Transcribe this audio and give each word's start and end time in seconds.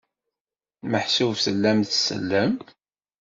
Meḥsub 0.89 1.33
tellam 1.45 1.79
tsellem? 1.83 2.53